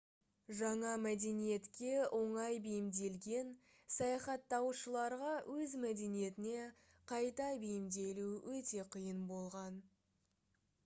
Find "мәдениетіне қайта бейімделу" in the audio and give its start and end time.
5.83-8.25